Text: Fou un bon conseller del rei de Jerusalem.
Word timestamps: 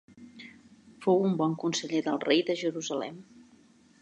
Fou 1.03 1.21
un 1.29 1.37
bon 1.43 1.53
conseller 1.67 2.01
del 2.09 2.19
rei 2.27 2.43
de 2.49 2.57
Jerusalem. 2.63 3.23